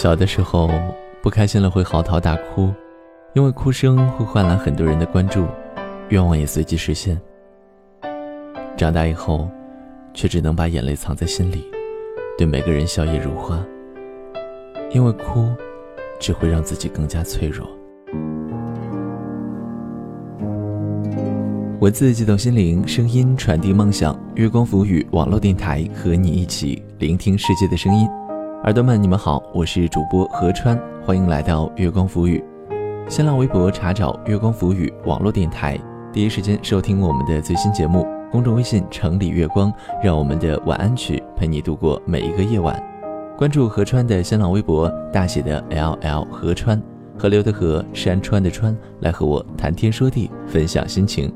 [0.00, 0.70] 小的时候，
[1.20, 2.72] 不开心了会嚎啕大哭，
[3.34, 5.44] 因为哭声会换来很多人的关注，
[6.10, 7.20] 愿望也随即实现。
[8.76, 9.50] 长大以后，
[10.14, 11.68] 却只能把眼泪藏在心里，
[12.38, 13.58] 对每个人笑靥如花，
[14.92, 15.48] 因为哭，
[16.20, 17.68] 只会让自己更加脆弱。
[21.80, 24.16] 文字激动心灵，声音传递梦想。
[24.36, 28.08] 月光浮语网络电台和你一起聆听世界的声音。
[28.64, 30.76] 耳朵们，你们好，我是主播何川，
[31.06, 32.42] 欢迎来到月光浮语。
[33.08, 35.78] 新浪微博查找月光浮语网络电台，
[36.12, 38.04] 第一时间收听我们的最新节目。
[38.32, 42.82] 公众微信城里月光，让我们的晚安曲陪你度过每一个夜晚。
[43.38, 46.82] 关注何川的新浪微博，大写的 L L 何川，
[47.16, 51.32] 河流的河，山川的川，来和我谈天说地，分享心情。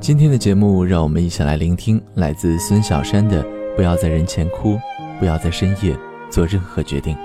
[0.00, 3.44] 今天的节目，让我们一起来聆听来自孙小山的
[3.76, 4.78] 《不要在人前哭，
[5.20, 5.94] 不要在深夜
[6.34, 7.16] 做任何决定》。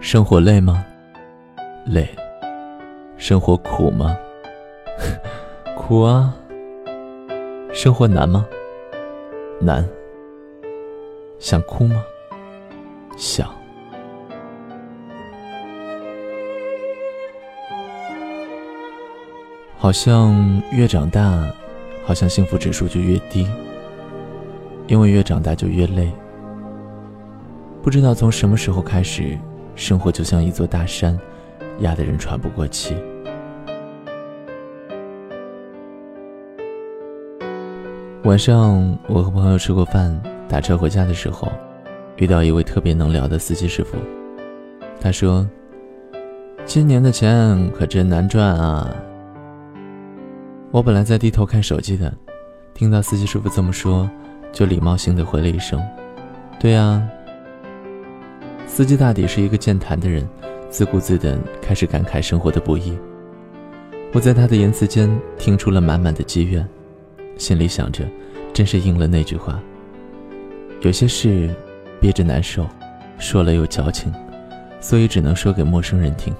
[0.00, 0.84] 生活累吗？
[1.86, 2.08] 累。
[3.16, 4.16] 生活苦吗？
[5.78, 6.34] 苦啊。
[7.72, 8.44] 生活难吗？
[9.60, 9.88] 难。
[11.38, 12.02] 想哭吗？
[13.16, 13.59] 想。
[19.82, 21.50] 好像越长大，
[22.04, 23.48] 好像幸福指数就越低。
[24.86, 26.12] 因为越长大就越累。
[27.82, 29.38] 不知道从什么时候开始，
[29.74, 31.18] 生活就像一座大山，
[31.78, 32.94] 压得人喘不过气。
[38.24, 41.50] 晚上我和朋友吃过饭，打车回家的时候，
[42.16, 43.96] 遇到一位特别能聊的司机师傅。
[45.00, 45.48] 他说
[46.66, 48.94] ：“今年的钱可真难赚啊。”
[50.72, 52.14] 我本来在低头看手机的，
[52.74, 54.08] 听到司机师傅这么说，
[54.52, 55.82] 就礼貌性的回了一声
[56.60, 57.02] ：“对啊。”
[58.68, 60.24] 司机大抵是一个健谈的人，
[60.68, 62.96] 自顾自的开始感慨生活的不易。
[64.12, 66.64] 我在他的言辞间听出了满满的积怨，
[67.36, 68.04] 心里想着，
[68.52, 69.60] 真是应了那句话：
[70.82, 71.52] 有些事
[72.00, 72.64] 憋着难受，
[73.18, 74.12] 说了又矫情，
[74.80, 76.32] 所以只能说给陌生人听。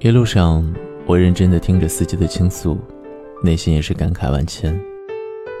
[0.00, 0.62] 一路上。
[1.06, 2.76] 我认真的听着司机的倾诉，
[3.40, 4.76] 内心也是感慨万千。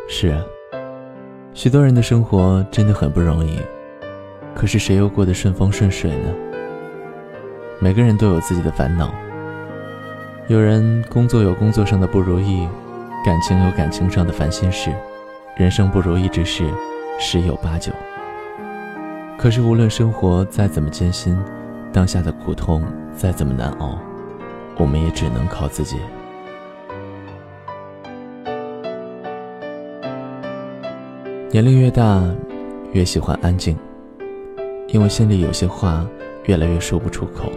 [0.08, 0.42] 是啊，
[1.54, 3.56] 许多人的生活真的很不容易，
[4.56, 6.34] 可是谁又过得顺风顺水呢？
[7.78, 9.14] 每个人都有自己的烦恼，
[10.48, 12.66] 有人工作有工作上的不如意，
[13.24, 14.92] 感情有感情上的烦心事，
[15.56, 16.64] 人生不如意之事
[17.20, 17.92] 十有八九。
[19.38, 21.38] 可是无论生活再怎么艰辛，
[21.92, 22.82] 当下的苦痛
[23.14, 23.96] 再怎么难熬。
[24.78, 25.96] 我们也只能靠自己。
[31.50, 32.22] 年龄越大，
[32.92, 33.76] 越喜欢安静，
[34.88, 36.06] 因为心里有些话
[36.44, 37.50] 越来越说不出口。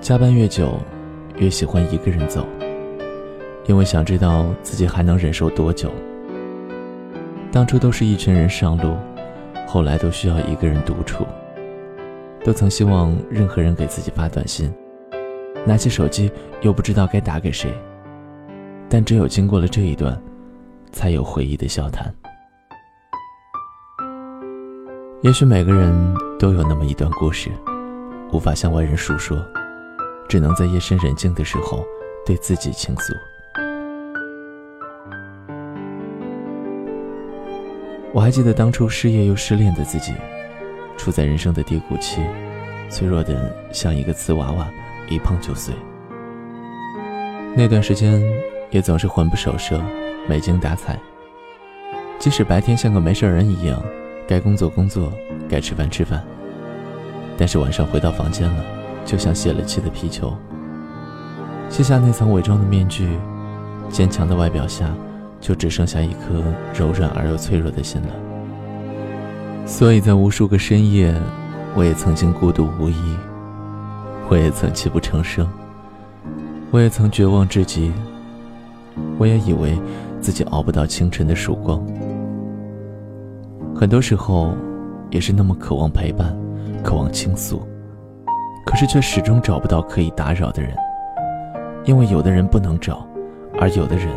[0.00, 0.78] 加班越久，
[1.36, 2.46] 越喜欢一个人走，
[3.66, 5.90] 因为想知道自己还能忍受多久。
[7.52, 8.96] 当初都是一群人上路，
[9.66, 11.26] 后来都需要一个人独处。
[12.42, 14.72] 都曾希望任何人给自己发短信。
[15.66, 16.30] 拿起手机，
[16.62, 17.72] 又不知道该打给谁。
[18.88, 20.20] 但只有经过了这一段，
[20.92, 22.14] 才有回忆的笑谈。
[25.22, 25.92] 也许每个人
[26.38, 27.50] 都有那么一段故事，
[28.30, 29.42] 无法向外人诉说，
[30.28, 31.82] 只能在夜深人静的时候
[32.26, 33.14] 对自己倾诉。
[38.12, 40.12] 我还记得当初失业又失恋的自己，
[40.96, 42.20] 处在人生的低谷期，
[42.90, 44.68] 脆弱的像一个瓷娃娃。
[45.08, 45.74] 一碰就碎。
[47.56, 48.22] 那段时间
[48.70, 49.80] 也总是魂不守舍，
[50.28, 50.98] 没精打采。
[52.18, 53.80] 即使白天像个没事人一样，
[54.26, 55.12] 该工作工作，
[55.48, 56.24] 该吃饭吃饭。
[57.36, 58.64] 但是晚上回到房间了，
[59.04, 60.32] 就像泄了气的皮球。
[61.68, 63.08] 卸下那层伪装的面具，
[63.88, 64.88] 坚强的外表下，
[65.40, 66.42] 就只剩下一颗
[66.72, 69.66] 柔软而又脆弱的心了。
[69.66, 71.14] 所以在无数个深夜，
[71.74, 73.16] 我也曾经孤独无依。
[74.28, 75.46] 我也曾泣不成声，
[76.70, 77.92] 我也曾绝望至极，
[79.18, 79.78] 我也以为
[80.20, 81.80] 自己熬不到清晨的曙光。
[83.76, 84.54] 很多时候，
[85.10, 86.36] 也是那么渴望陪伴，
[86.82, 87.62] 渴望倾诉，
[88.66, 90.74] 可是却始终找不到可以打扰的人，
[91.84, 93.06] 因为有的人不能找，
[93.60, 94.08] 而有的人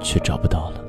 [0.00, 0.80] 却找不到了。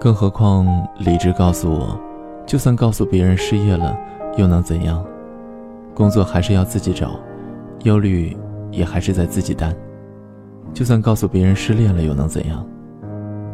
[0.00, 0.66] 更何况，
[0.98, 1.98] 理智告诉我，
[2.44, 3.96] 就算告诉别人失业了。
[4.38, 5.04] 又能怎样？
[5.94, 7.18] 工作还是要自己找，
[7.82, 8.36] 忧虑
[8.70, 9.74] 也还是在自己担。
[10.72, 12.64] 就算告诉别人失恋了，又能怎样？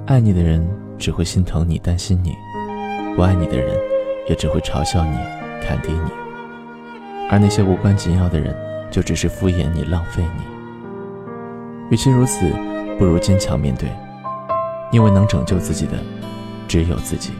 [0.06, 0.62] 爱你的人
[0.98, 2.32] 只会心疼你、担心你；
[3.16, 3.74] 不爱你的人，
[4.28, 5.16] 也只会嘲笑你、
[5.62, 6.10] 看低你。
[7.30, 8.54] 而那些无关紧要的人，
[8.90, 10.44] 就只是敷衍你、浪费你。
[11.90, 12.44] 与其如此，
[12.98, 13.88] 不如坚强面对，
[14.92, 15.92] 因为能拯救自己的，
[16.68, 17.32] 只有自己。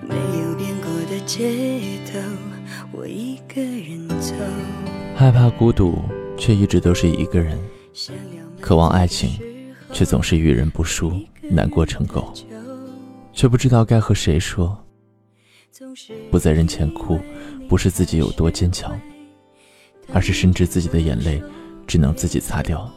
[0.00, 1.50] 没有变过的街
[2.10, 2.18] 头，
[5.14, 5.98] 害怕孤独，
[6.38, 7.58] 却一直都是一个人。
[8.60, 9.38] 渴望爱情，
[9.92, 11.12] 却总是遇人不淑，
[11.42, 12.32] 难过成狗，
[13.32, 14.82] 却不知道该和谁说。
[16.30, 17.18] 不在人前哭，
[17.68, 18.98] 不是自己有多坚强，
[20.12, 21.42] 而是深知自己的眼泪
[21.86, 22.90] 只能自己擦掉，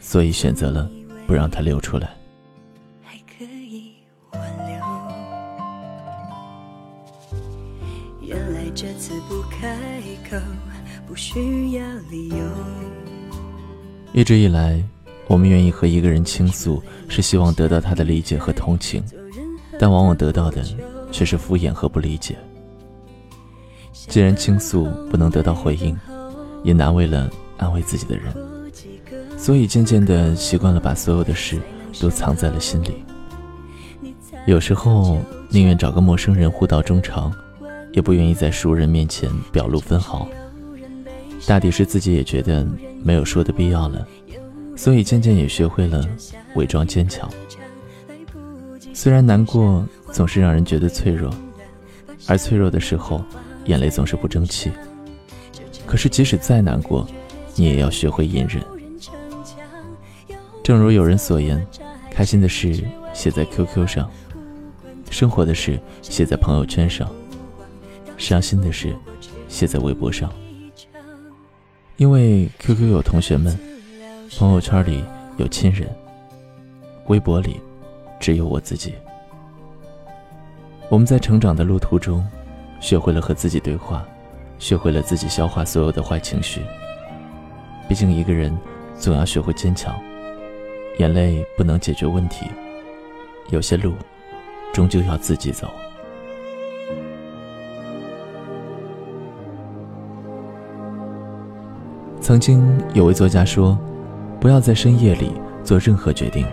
[0.00, 0.88] 所以选择了
[1.26, 2.16] 不让它流出来。
[9.28, 9.78] 不开
[10.28, 10.36] 口，
[11.06, 12.36] 不需要理由。
[14.12, 14.82] 一直以来，
[15.26, 19.02] 我们愿意和一个人倾诉，是希望得到他的理解和同情，
[19.78, 20.62] 但往往得到的
[21.10, 22.36] 却是敷衍和不理解。
[23.92, 25.98] 既然倾诉不能得到回应，
[26.62, 28.34] 也难为了安慰自己的人，
[29.38, 31.58] 所以渐渐的习惯了把所有的事
[31.98, 33.02] 都藏在了心里。
[34.46, 35.18] 有时候
[35.48, 37.32] 宁愿找个陌生人互道衷肠，
[37.94, 40.28] 也不愿意在熟人面前表露分毫。
[41.46, 42.66] 大抵是自己也觉得。
[43.06, 44.08] 没有说的必要了，
[44.74, 46.02] 所以渐渐也学会了
[46.54, 47.28] 伪装坚强。
[48.94, 51.30] 虽然难过总是让人觉得脆弱，
[52.26, 53.22] 而脆弱的时候，
[53.66, 54.72] 眼泪总是不争气。
[55.84, 57.06] 可是即使再难过，
[57.56, 58.64] 你也要学会隐忍。
[60.62, 61.62] 正如有人所言，
[62.10, 62.82] 开心的事
[63.12, 64.10] 写在 QQ 上，
[65.10, 67.06] 生活的事写在朋友圈上，
[68.16, 68.94] 伤心的事
[69.48, 70.32] 写在微博上。
[71.96, 73.56] 因为 QQ 有同学们，
[74.38, 75.04] 朋友圈里
[75.36, 75.88] 有亲人，
[77.06, 77.60] 微博里
[78.18, 78.94] 只有我自己。
[80.88, 82.26] 我们在成长的路途中，
[82.80, 84.04] 学会了和自己对话，
[84.58, 86.60] 学会了自己消化所有的坏情绪。
[87.88, 88.56] 毕竟一个人
[88.98, 89.94] 总要学会坚强，
[90.98, 92.46] 眼泪不能解决问题，
[93.50, 93.92] 有些路
[94.72, 95.70] 终究要自己走。
[102.24, 103.78] 曾经有位作家说
[104.40, 105.30] ：“不要在深夜里
[105.62, 106.46] 做任何决定，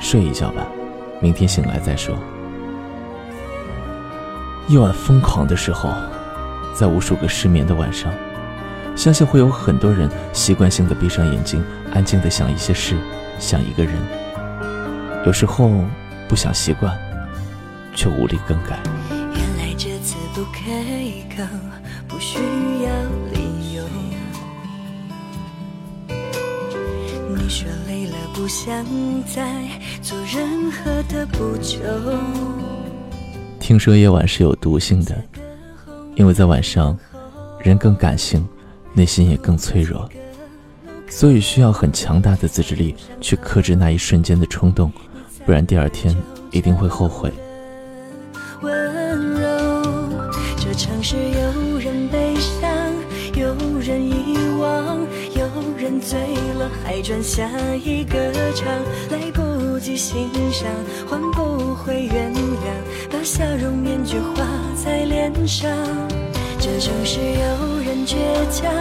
[0.00, 0.66] 睡一觉吧，
[1.20, 2.12] 明天醒来再说。”
[4.66, 5.92] 夜晚疯狂的时候，
[6.74, 8.12] 在无数个失眠的晚上，
[8.96, 11.64] 相信会有很多人习惯性的闭上眼睛，
[11.94, 12.96] 安静的想一些事，
[13.38, 13.94] 想一个人。
[15.24, 15.70] 有时候
[16.26, 16.92] 不想习惯，
[17.94, 18.76] 却无力更改。
[19.08, 20.60] 原来这次不开
[21.36, 21.44] 口，
[22.08, 22.40] 不需
[22.82, 22.90] 要
[27.46, 28.84] 你说累了不想
[29.22, 29.62] 再
[30.02, 31.78] 做任何的补救。
[33.60, 35.14] 听说夜晚是有毒性的，
[36.16, 36.98] 因为在晚上，
[37.60, 38.44] 人更感性，
[38.94, 40.10] 内心也更脆弱，
[41.08, 44.90] 所以需要很强大的自制力去克制那一瞬间的冲动，
[45.44, 46.12] 不然第二天
[46.50, 47.32] 一定会后悔。
[56.84, 57.48] 还转下
[57.84, 58.66] 一个场，
[59.10, 60.68] 来不及欣赏，
[61.08, 64.44] 换不回原谅，把笑容面具画
[64.74, 65.70] 在脸上。
[66.58, 68.16] 这城市有人倔
[68.50, 68.72] 强，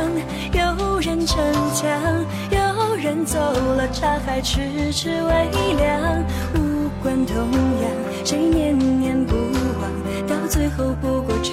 [0.53, 1.37] 有人逞
[1.73, 6.23] 强，有人走了，茶还迟迟未凉。
[6.55, 11.51] 无关痛痒，谁念念不忘，到最后不过痴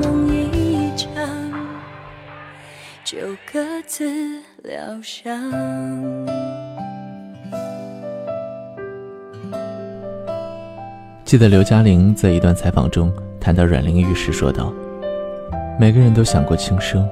[0.00, 1.10] 梦一场，
[3.04, 3.18] 就
[3.52, 4.43] 各自。
[4.64, 5.30] 疗伤。
[11.22, 14.72] 记得刘嘉玲在一段采访中谈到阮玲玉时说道
[15.78, 17.06] ：“每个人都想过轻生，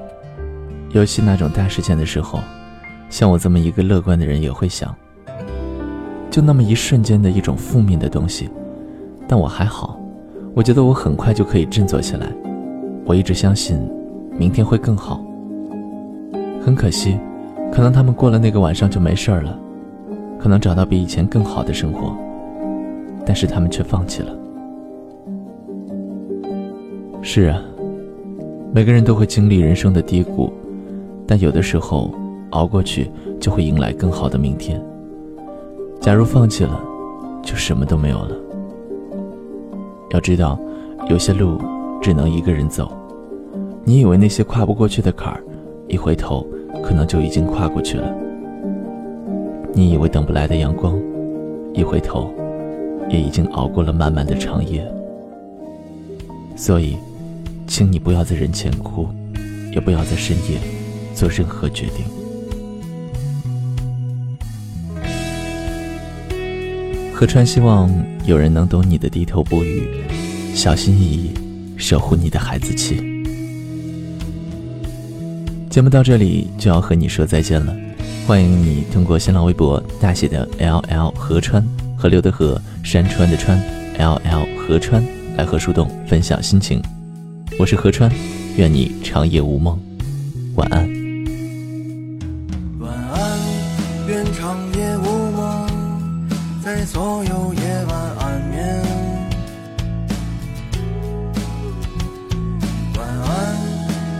[0.93, 2.39] 尤其那种大事件的时候，
[3.07, 4.91] 像我这么一个乐观的人也会想，
[6.31, 8.49] 就那么一瞬间的一种负面的东西，
[9.27, 9.99] 但我还好，
[10.55, 12.25] 我觉得我很快就可以振作起来。
[13.05, 13.77] 我一直相信，
[14.39, 15.23] 明天会更好。
[16.59, 17.15] 很可惜。”
[17.73, 19.57] 可能他们过了那个晚上就没事了，
[20.37, 22.15] 可能找到比以前更好的生活，
[23.25, 24.31] 但是他们却放弃了。
[27.23, 27.59] 是啊，
[28.71, 30.53] 每个人都会经历人生的低谷，
[31.25, 32.13] 但有的时候
[32.51, 34.79] 熬过去就会迎来更好的明天。
[35.99, 36.79] 假如放弃了，
[37.41, 38.35] 就什么都没有了。
[40.11, 40.59] 要知道，
[41.09, 41.59] 有些路
[41.99, 42.91] 只能一个人走。
[43.83, 45.43] 你以为那些跨不过去的坎儿，
[45.87, 46.45] 一回头，
[46.81, 48.15] 可能就已经跨过去了。
[49.73, 50.97] 你以为等不来的阳光，
[51.73, 52.33] 一回头，
[53.09, 54.85] 也已经熬过了漫漫的长夜。
[56.55, 56.97] 所以，
[57.67, 59.07] 请你不要在人前哭，
[59.71, 60.59] 也不要在深夜
[61.13, 62.05] 做任何决定。
[67.13, 67.89] 河川希望
[68.25, 69.87] 有人能懂你的低头不语，
[70.53, 71.31] 小心翼翼
[71.77, 73.12] 守护你的孩子气。
[75.73, 77.75] 节目到这里就要和你说再见了，
[78.27, 83.59] 欢迎你通过新浪微博大写的 L L 河川河流的河山川的川
[83.97, 85.03] L L 河川
[85.35, 86.79] 来和树洞分享心情。
[87.57, 88.11] 我是河川，
[88.55, 89.75] 愿你长夜无梦，
[90.53, 90.87] 晚安。
[92.79, 93.39] 晚安，
[94.07, 95.67] 愿长夜无梦，
[96.63, 98.79] 在所有夜晚安眠。
[102.95, 103.57] 晚安，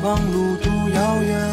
[0.02, 0.73] 望路途。
[0.94, 1.53] 遥远。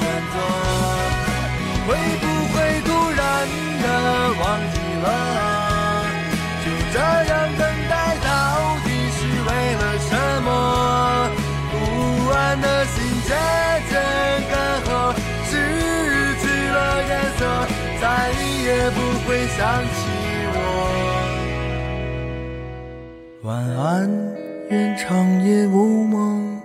[18.81, 18.97] 也不
[19.27, 20.09] 会想起
[20.55, 20.57] 我。
[23.43, 24.09] 晚安，
[24.71, 26.59] 愿长夜无梦，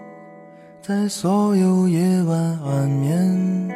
[0.80, 3.68] 在所有夜晚安眠。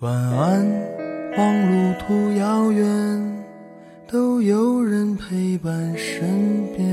[0.00, 0.66] 晚安，
[1.38, 3.44] 望路途遥远，
[4.08, 6.89] 都有人陪伴身边。